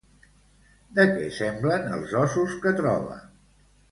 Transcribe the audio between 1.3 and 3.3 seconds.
semblen els ossos que troba?